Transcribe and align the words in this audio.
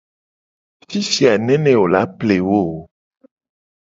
Fifi 0.89 1.23
a 1.31 1.33
nene 1.47 1.71
wo 1.79 1.85
la 1.93 2.01
ple 2.19 2.37
wo 2.47 2.61
o. 2.71 2.75